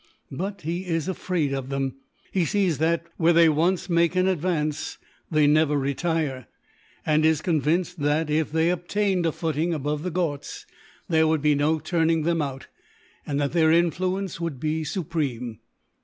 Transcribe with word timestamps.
But 0.31 0.61
he 0.61 0.87
is 0.87 1.07
afraid 1.07 1.53
of 1.53 1.69
them. 1.69 1.97
He 2.31 2.43
sees 2.43 2.79
that, 2.79 3.05
where 3.17 3.33
they 3.33 3.47
once 3.47 3.87
make 3.87 4.15
an 4.15 4.27
advance, 4.27 4.97
they 5.29 5.45
never 5.45 5.77
retire; 5.77 6.47
and 7.05 7.23
is 7.23 7.39
convinced 7.39 7.99
that, 7.99 8.27
if 8.27 8.51
they 8.51 8.71
obtained 8.71 9.27
a 9.27 9.31
footing 9.31 9.75
above 9.75 10.01
the 10.01 10.09
Ghauts, 10.09 10.65
there 11.07 11.27
would 11.27 11.43
be 11.43 11.53
no 11.53 11.77
turning 11.77 12.23
them 12.23 12.41
out, 12.41 12.65
and 13.27 13.39
that 13.39 13.51
their 13.51 13.71
influence 13.71 14.41
would 14.41 14.59
be 14.59 14.83
supreme." 14.83 15.59